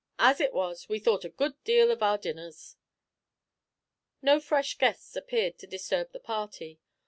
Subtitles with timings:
[0.17, 2.75] As it was, we thought a good deal of our dinners."
[4.23, 6.79] No fresh guests appeared to disturb the party.